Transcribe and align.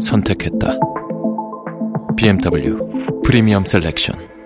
선택했다. 0.00 0.78
BMW 2.16 3.22
프리미엄 3.24 3.64
셀렉션 3.64 4.39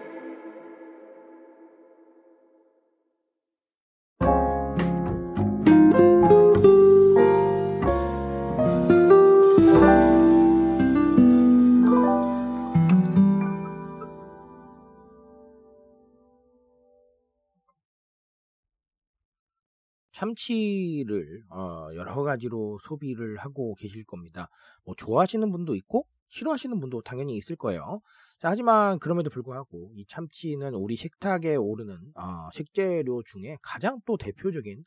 참치를 20.24 21.42
어, 21.50 21.88
여러 21.94 22.22
가지로 22.22 22.78
소비를 22.82 23.36
하고 23.36 23.74
계실 23.74 24.04
겁니다. 24.04 24.48
뭐 24.84 24.94
좋아하시는 24.96 25.50
분도 25.50 25.74
있고 25.76 26.06
싫어하시는 26.30 26.80
분도 26.80 27.02
당연히 27.02 27.36
있을 27.36 27.56
거예요. 27.56 28.00
자, 28.40 28.50
하지만 28.50 28.98
그럼에도 28.98 29.30
불구하고 29.30 29.92
이 29.94 30.04
참치는 30.08 30.74
우리 30.74 30.96
식탁에 30.96 31.56
오르는 31.56 31.96
어, 32.16 32.48
식재료 32.52 33.22
중에 33.24 33.56
가장 33.62 34.00
또 34.06 34.16
대표적인 34.16 34.78
어, 34.78 34.82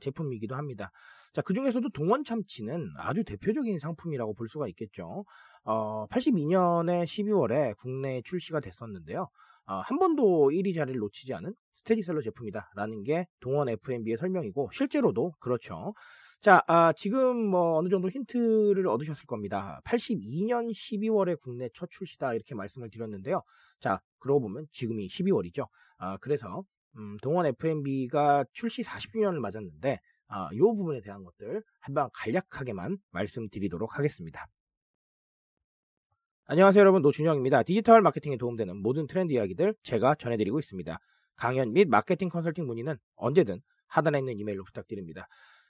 제품이기도 0.00 0.54
합니다. 0.54 0.90
자, 1.32 1.42
그 1.42 1.52
중에서도 1.52 1.88
동원 1.90 2.22
참치는 2.22 2.92
아주 2.96 3.24
대표적인 3.24 3.78
상품이라고 3.78 4.34
볼 4.34 4.48
수가 4.48 4.68
있겠죠. 4.68 5.24
어, 5.64 6.06
82년에 6.08 7.04
12월에 7.04 7.76
국내에 7.78 8.22
출시가 8.22 8.60
됐었는데요. 8.60 9.28
어, 9.66 9.74
한 9.84 9.98
번도 9.98 10.50
1위 10.50 10.74
자리를 10.74 10.98
놓치지 10.98 11.34
않은 11.34 11.54
스테디셀러 11.76 12.20
제품이다라는 12.22 13.02
게 13.02 13.26
동원 13.40 13.68
F&B의 13.68 14.16
설명이고 14.16 14.70
실제로도 14.72 15.32
그렇죠. 15.40 15.94
자, 16.40 16.62
아, 16.66 16.92
지금 16.92 17.38
뭐 17.38 17.78
어느 17.78 17.88
정도 17.88 18.10
힌트를 18.10 18.86
얻으셨을 18.86 19.26
겁니다. 19.26 19.80
82년 19.86 20.70
12월에 20.70 21.40
국내 21.40 21.68
첫 21.74 21.90
출시다 21.90 22.34
이렇게 22.34 22.54
말씀을 22.54 22.90
드렸는데요. 22.90 23.42
자, 23.80 24.00
그러고 24.18 24.42
보면 24.42 24.66
지금이 24.70 25.08
12월이죠. 25.08 25.66
아, 25.96 26.18
그래서 26.18 26.62
음, 26.96 27.16
동원 27.22 27.46
F&B가 27.46 28.44
출시 28.52 28.82
40주년을 28.82 29.38
맞았는데 29.38 30.00
아, 30.28 30.48
이 30.52 30.58
부분에 30.58 31.00
대한 31.00 31.22
것들 31.24 31.62
한번 31.80 32.08
간략하게만 32.14 32.98
말씀드리도록 33.10 33.98
하겠습니다. 33.98 34.46
안녕하세요 36.46 36.80
여러분 36.80 37.02
노준영입니다. 37.02 37.62
디지털 37.62 38.02
마케팅에 38.02 38.36
도움되는 38.36 38.76
모든 38.82 39.06
트렌드 39.06 39.32
이야기들 39.32 39.74
제가 39.82 40.14
전해드리고 40.16 40.58
있습니다. 40.58 40.98
강연 41.36 41.72
및 41.72 41.88
마케팅 41.88 42.28
컨설팅 42.28 42.66
문의는 42.66 42.96
언제든 43.16 43.60
하단에 43.88 44.18
있는 44.18 44.38
이메일로 44.38 44.64
부탁드립니다. 44.64 45.26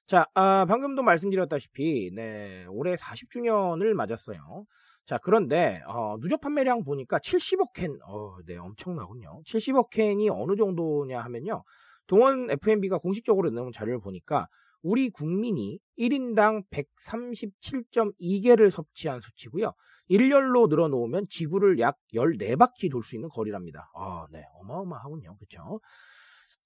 자, 0.06 0.26
아, 0.34 0.66
방금도 0.66 1.02
말씀드렸다시피, 1.02 2.10
네, 2.14 2.66
올해 2.68 2.94
40주년을 2.94 3.94
맞았어요. 3.94 4.66
자, 5.06 5.18
그런데, 5.18 5.82
어, 5.86 6.16
누적 6.20 6.40
판매량 6.40 6.82
보니까 6.82 7.18
70억 7.18 7.72
캔, 7.74 7.98
어, 8.06 8.36
네, 8.46 8.56
엄청나군요. 8.56 9.42
70억 9.44 9.90
캔이 9.90 10.30
어느 10.30 10.56
정도냐 10.56 11.20
하면요. 11.20 11.62
동원 12.06 12.50
F&B가 12.50 12.98
공식적으로 12.98 13.50
내놓은 13.50 13.72
자료를 13.72 14.00
보니까 14.00 14.48
우리 14.82 15.10
국민이 15.10 15.78
1인당 15.98 16.64
137.2개를 16.70 18.70
섭취한 18.70 19.20
수치고요. 19.20 19.72
일렬로 20.08 20.66
늘어놓으면 20.66 21.26
지구를 21.30 21.78
약 21.78 21.96
14바퀴 22.14 22.90
돌 22.90 23.02
수 23.02 23.14
있는 23.14 23.30
거리랍니다. 23.30 23.90
아, 23.94 24.26
네. 24.30 24.44
어마어마하군요. 24.60 25.36
그쵸? 25.38 25.80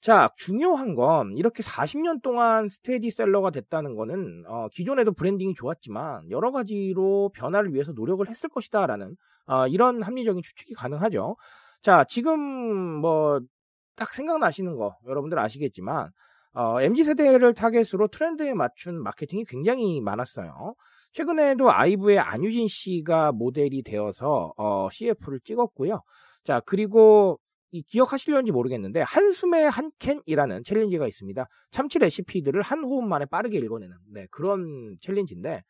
자, 0.01 0.31
중요한 0.37 0.95
건 0.95 1.37
이렇게 1.37 1.63
40년 1.63 2.23
동안 2.23 2.69
스테디셀러가 2.69 3.51
됐다는 3.51 3.97
거는 3.97 4.45
어, 4.47 4.69
기존에도 4.73 5.13
branding이 5.13 5.55
좋았지만 5.55 6.31
여러 6.31 6.53
가지로 6.53 7.31
변화를 7.35 7.75
위해서 7.75 7.93
노력을 7.93 8.27
했을 8.29 8.49
것이다라는 8.49 9.17
어, 9.47 9.67
이런 9.67 10.03
합리적인 10.03 10.43
추측이 10.43 10.75
가능하죠. 10.75 11.37
자, 11.83 12.05
지금 12.05 12.39
뭐 13.01 13.41
딱 13.99 14.15
생각나시는 14.15 14.77
거 14.77 14.97
여러분들 15.07 15.39
아시겠지만 15.39 16.11
어, 16.55 16.81
MZ 16.81 17.05
세대를 17.05 17.55
타겟으로 17.55 18.09
트렌드에 18.09 18.55
맞춘 18.55 19.03
마케팅이 19.03 19.45
굉장히 19.45 20.01
많았어요. 20.01 20.75
최근에도 21.13 21.71
아이브의 21.71 22.19
안유진 22.19 22.69
씨가 22.69 23.33
모델이 23.33 23.83
되어서 23.83 24.53
어, 24.57 24.89
CF를 24.91 25.41
찍었고요. 25.45 26.03
자, 26.45 26.61
그리고 26.65 27.39
이 27.71 27.83
기억하시려는지 27.83 28.53
모르겠는데 28.53 29.03
한숨에 29.03 29.69
한 29.69 29.91
캔이라는 29.99 30.65
challenge가 30.65 31.07
있습니다. 31.07 31.47
참치 31.71 31.99
레시피들을 31.99 32.63
한 32.63 32.85
호흡 32.85 33.05
만에 33.05 33.27
빠르게 33.27 33.59
읽어내는 33.59 33.95
네, 34.13 34.27
그런 34.31 34.97
challenge인데 35.01 35.63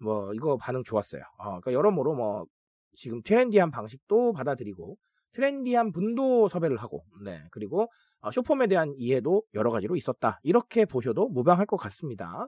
뭐 0.00 0.32
이거 0.34 0.56
반응 0.56 0.82
좋았어요. 0.84 1.22
어, 1.38 1.44
그러니까 1.60 1.72
여러모로 1.72 2.14
뭐 2.14 2.46
지금 2.94 3.22
trendy한 3.22 3.70
방식도 3.70 4.32
받아들이고 4.32 4.96
trendy한 5.34 5.92
분도 5.92 6.48
섭외를 6.48 6.76
하고 6.76 7.04
네 7.24 7.40
그리고 7.50 7.88
어, 8.20 8.30
쇼폼에 8.30 8.66
대한 8.66 8.92
이해도 8.96 9.42
여러 9.54 9.70
가지로 9.70 9.96
있었다. 9.96 10.40
이렇게 10.42 10.84
보셔도 10.84 11.28
무방할 11.28 11.66
것 11.66 11.76
같습니다. 11.76 12.46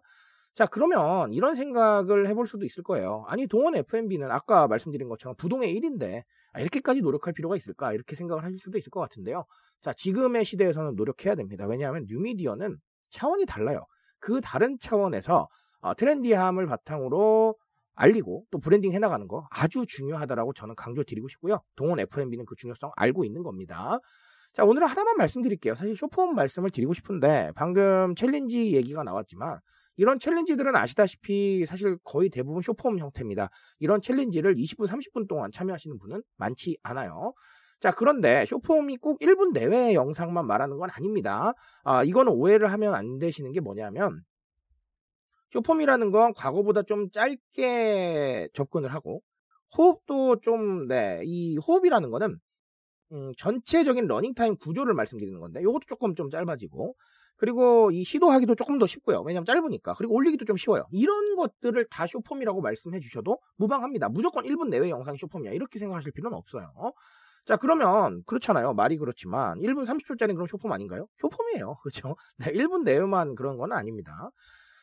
자, 0.57 0.65
그러면 0.65 1.35
이런 1.35 1.55
생각을 1.55 2.31
해볼 2.31 2.47
수도 2.47 2.65
있을 2.65 2.83
거예요. 2.83 3.27
아니, 3.29 3.47
동원 3.47 3.77
F&B는 3.77 4.31
아까 4.31 4.67
말씀드린 4.67 5.07
것처럼 5.07 5.37
부동의 5.37 5.79
1위인데 5.79 6.23
아, 6.55 6.61
이렇게까지 6.61 7.03
노력할 7.03 7.35
필요가 7.35 7.59
있을까? 7.59 7.93
이렇게 7.93 8.17
생각을 8.17 8.43
하실 8.43 8.59
수도 8.59 8.79
있을 8.79 8.89
것 8.89 9.01
같은데요. 9.01 9.45
자, 9.83 9.93
지금의 9.93 10.47
시대에서는 10.47 10.95
노력해야 10.97 11.35
됩니다. 11.35 11.67
왜냐하면 11.67 12.07
뉴미디어는 12.09 12.79
차원이 13.11 13.45
달라요. 13.45 13.85
그 14.19 14.41
다른 14.41 14.79
차원에서 14.81 15.47
어, 15.81 15.95
트렌디함을 15.95 16.67
바탕으로 16.67 17.55
알리고 17.95 18.47
또 18.51 18.59
브랜딩 18.59 18.93
해나가는 18.93 19.29
거 19.29 19.47
아주 19.51 19.85
중요하다라고 19.87 20.55
저는 20.55 20.75
강조드리고 20.75 21.29
싶고요. 21.29 21.61
동원 21.77 22.01
F&B는 22.01 22.47
그 22.47 22.55
중요성 22.57 22.93
알고 22.97 23.27
있는 23.27 23.43
겁니다. 23.43 23.99
자, 24.55 24.65
오늘은 24.65 24.87
하나만 24.87 25.19
말씀드릴게요. 25.19 25.75
사실 25.75 25.95
숏폼 25.95 26.35
말씀을 26.35 26.71
드리고 26.71 26.95
싶은데 26.95 27.53
방금 27.55 28.15
챌린지 28.15 28.73
얘기가 28.73 29.03
나왔지만 29.03 29.61
이런 29.97 30.19
챌린지들은 30.19 30.77
아시다시피 30.77 31.65
사실 31.67 31.97
거의 32.05 32.29
대부분 32.29 32.63
숏폼 32.63 32.99
형태입니다. 32.99 33.51
이런 33.79 34.01
챌린지를 34.01 34.57
20분, 34.57 34.87
30분 34.89 35.29
동안 35.29 35.51
참여하시는 35.51 35.99
분은 35.99 36.23
많지 36.37 36.79
않아요. 36.83 37.33
자, 37.81 37.93
그런데 37.93 38.45
숏폼이 38.47 38.99
꼭 38.99 39.21
1분 39.21 39.53
내외의 39.53 39.95
영상만 39.95 40.47
말하는 40.47 40.79
건 40.79 40.91
아닙니다. 40.91 41.53
아, 41.85 42.05
이거는 42.05 42.33
오해를 42.33 42.73
하면 42.73 42.95
안 42.95 43.19
되시는 43.19 43.53
게 43.53 43.61
뭐냐면 43.61 44.23
숏폼이라는 45.53 46.11
건 46.11 46.33
과거보다 46.35 46.83
좀 46.83 47.11
짧게 47.11 48.49
접근을 48.55 48.93
하고 48.93 49.23
호흡도 49.77 50.41
좀, 50.41 50.87
네, 50.87 51.21
이 51.25 51.59
호흡이라는 51.59 52.11
거는 52.11 52.39
음, 53.13 53.33
전체적인 53.39 54.07
러닝타임 54.07 54.57
구조를 54.57 54.95
말씀드리는 54.95 55.39
건데 55.39 55.61
이것도 55.61 55.81
조금 55.87 56.15
좀 56.15 56.31
짧아지고 56.31 56.95
그리고 57.37 57.91
이 57.91 58.05
시도하기도 58.05 58.55
조금 58.55 58.79
더 58.79 58.87
쉽고요. 58.87 59.23
왜냐면 59.23 59.45
짧으니까. 59.45 59.95
그리고 59.95 60.15
올리기도 60.15 60.45
좀 60.45 60.57
쉬워요. 60.57 60.87
이런 60.91 61.37
것들을 61.37 61.87
다 61.91 62.07
숏폼이라고 62.07 62.61
말씀해 62.61 63.01
주셔도 63.01 63.39
무방합니다. 63.57 64.09
무조건 64.09 64.45
1분 64.45 64.69
내외 64.69 64.91
영상이 64.91 65.19
숏폼이야. 65.19 65.53
이렇게 65.53 65.79
생각하실 65.79 66.13
필요는 66.13 66.37
없어요. 66.37 66.73
자, 67.45 67.57
그러면 67.57 68.23
그렇잖아요. 68.27 68.75
말이 68.75 68.97
그렇지만 68.97 69.59
1분 69.61 69.87
30초짜리 69.87 70.35
그런 70.35 70.47
쇼폼 70.47 70.73
아닌가요? 70.73 71.07
쇼폼이에요. 71.19 71.77
그렇죠? 71.83 72.17
네, 72.39 72.53
1분 72.53 72.83
내외만 72.83 73.35
그런 73.35 73.57
건 73.57 73.73
아닙니다. 73.73 74.31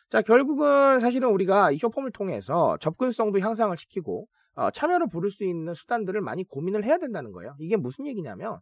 자, 0.09 0.21
결국은 0.21 0.99
사실은 0.99 1.29
우리가 1.29 1.71
이 1.71 1.77
쇼폼을 1.77 2.11
통해서 2.11 2.77
접근성도 2.79 3.39
향상을 3.39 3.75
시키고 3.75 4.27
어, 4.55 4.69
참여를 4.69 5.07
부를 5.07 5.31
수 5.31 5.43
있는 5.43 5.73
수단들을 5.73 6.21
많이 6.21 6.47
고민을 6.47 6.85
해야 6.85 6.99
된다는 6.99 7.31
거예요. 7.31 7.55
이게 7.59 7.75
무슨 7.75 8.05
얘기냐면 8.05 8.59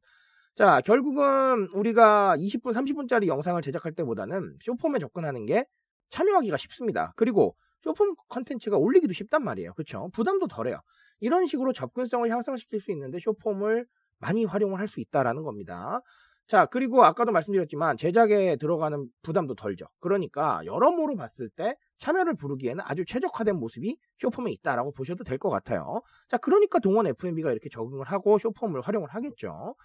자, 0.56 0.82
결국은 0.82 1.68
우리가 1.74 2.36
20분, 2.38 2.74
30분짜리 2.74 3.28
영상을 3.28 3.62
제작할 3.62 3.94
때보다는 3.94 4.58
쇼폼에 4.62 5.00
접근하는 5.00 5.46
게 5.46 5.66
참여하기가 6.10 6.58
쉽습니다. 6.58 7.14
그리고 7.16 7.56
쇼폼 7.84 8.16
컨텐츠가 8.30 8.78
올리기도 8.78 9.14
쉽단 9.14 9.44
말이에요. 9.44 9.74
그렇죠? 9.74 10.10
부담도 10.14 10.48
덜해요. 10.48 10.80
이런 11.20 11.46
식으로 11.48 11.72
접근성을 11.74 12.30
향상시킬 12.30 12.80
수 12.80 12.92
있는데 12.92 13.20
쇼폼을 13.20 13.86
많이 14.20 14.46
활용을 14.46 14.80
할 14.80 14.88
수 14.88 15.00
있다라는 15.00 15.44
겁니다. 15.44 16.02
자, 16.48 16.66
그리고 16.66 17.04
아까도 17.06 17.32
말씀드렸지만 17.32 17.96
제작에 17.98 18.58
들어가는 18.58 19.08
부담도 19.24 19.56
덜죠. 19.56 19.86
그러니까 20.02 20.60
여러모로 20.66 21.16
봤을 21.16 21.50
때 21.50 21.76
참여를 21.98 22.36
부르기에는 22.36 22.84
아주 22.86 23.06
최적화된 23.06 23.56
모습이 23.56 23.98
쇼폼에 24.20 24.52
있다라고 24.52 24.92
보셔도 24.92 25.24
될 25.24 25.38
것 25.38 25.50
같아요. 25.50 26.02
자, 26.28 26.38
그러니까 26.38 26.80
동원 26.80 27.08
FMB가 27.08 27.52
이렇게 27.52 27.70
적응을 27.70 28.06
하고 28.06 28.38
쇼폼을 28.38 28.82
활용을 28.82 29.08
하겠죠. 29.10 29.76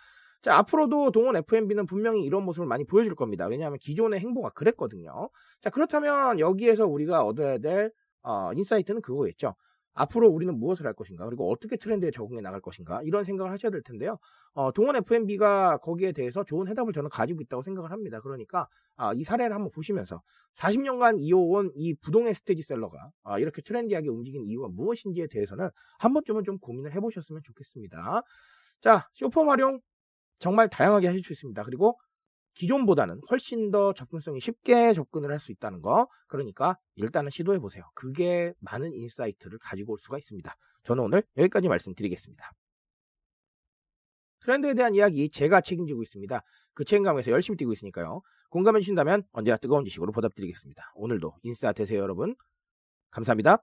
자, 0.43 0.57
앞으로도 0.59 1.11
동원 1.11 1.37
FMB는 1.37 1.87
분명히 1.87 2.25
이런 2.25 2.45
모습을 2.45 2.67
많이 2.67 2.85
보여줄 2.85 3.15
겁니다. 3.15 3.47
왜냐하면 3.47 3.79
기존의 3.79 4.21
행보가 4.21 4.51
그랬거든요. 4.51 5.31
자, 5.61 5.71
그렇다면 5.71 6.39
여기에서 6.39 6.87
우리가 6.87 7.23
얻어야 7.23 7.59
될 7.59 7.91
어, 8.23 8.53
인사이트는 8.53 9.03
그거겠죠. 9.03 9.55
앞으로 9.97 10.29
우리는 10.29 10.57
무엇을 10.59 10.87
할 10.87 10.93
것인가 10.93 11.25
그리고 11.25 11.51
어떻게 11.51 11.77
트렌드에 11.77 12.11
적응해 12.11 12.43
나갈 12.43 12.61
것인가 12.61 13.01
이런 13.03 13.25
생각을 13.25 13.51
하셔야 13.51 13.71
될 13.71 13.83
텐데요. 13.83 14.19
어, 14.53 14.71
동원 14.73 14.97
F&B가 14.97 15.79
거기에 15.79 16.13
대해서 16.13 16.45
좋은 16.45 16.69
해답을 16.69 16.93
저는 16.93 17.09
가지고 17.09 17.41
있다고 17.41 17.63
생각을 17.63 17.91
합니다. 17.91 18.21
그러니까 18.21 18.69
아, 18.97 19.13
이 19.15 19.25
사례를 19.25 19.55
한번 19.55 19.71
보시면서 19.71 20.23
40년간 20.59 21.19
이어온 21.19 21.73
이 21.75 21.95
부동의 21.95 22.35
스테디셀러가 22.35 23.11
아, 23.25 23.39
이렇게 23.39 23.63
트렌디하게 23.63 24.09
움직인 24.09 24.45
이유가 24.47 24.69
무엇인지에 24.69 25.29
대해서는 25.29 25.71
한 25.99 26.13
번쯤은 26.13 26.45
좀 26.45 26.59
고민을 26.59 26.95
해보셨으면 26.95 27.41
좋겠습니다. 27.43 28.23
자, 28.81 29.09
숏폼 29.15 29.49
활용 29.49 29.81
정말 30.39 30.69
다양하게 30.69 31.07
하실 31.09 31.23
수 31.23 31.33
있습니다. 31.33 31.63
그리고 31.65 31.99
기존보다는 32.55 33.21
훨씬 33.31 33.71
더 33.71 33.93
접근성이 33.93 34.41
쉽게 34.41 34.95
접근을 34.95 35.31
할 35.31 35.39
수 35.41 35.53
있다는 35.53 35.83
거. 35.83 36.09
그러니까 36.27 36.77
일단은 36.95 37.31
시도해 37.31 37.59
보세요. 37.59 37.85
그게 37.95 38.53
많은 38.61 38.93
인사이트를 38.95 39.59
가지고 39.59 39.93
올 39.93 39.99
수가 39.99 40.19
있습니다. 40.19 40.55
저는 40.85 41.03
오늘 41.05 41.23
여기까지 41.37 41.69
말씀드리겠습니다. 41.69 42.51
트렌드에 44.41 44.75
대한 44.75 44.95
이야기 44.95 45.29
제가 45.31 45.61
책임지고 45.61 46.03
있습니다. 46.03 46.41
그 46.75 46.85
책임감에서 46.85 47.31
열심히 47.33 47.57
뛰고 47.57 47.73
있으니까요. 47.73 48.23
공감해 48.51 48.81
주신다면 48.81 49.25
언제나 49.33 49.57
뜨거운 49.57 49.85
지식으로 49.85 50.13
보답드리겠습니다. 50.13 50.93
오늘도 50.95 51.37
인싸 51.43 51.73
되세요 51.73 52.01
여러분. 52.01 52.35
감사합니다. 53.11 53.63